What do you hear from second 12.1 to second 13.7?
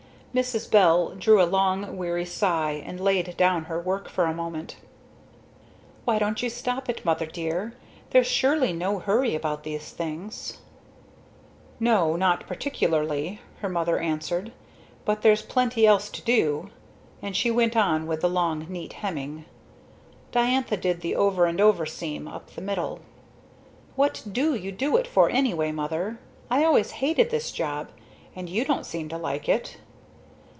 not particularly," her